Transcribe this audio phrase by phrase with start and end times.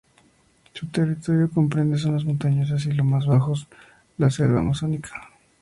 [0.73, 3.67] Su territorio comprende zonas montañosas y los más bajos,
[4.17, 5.11] la selva amazónica.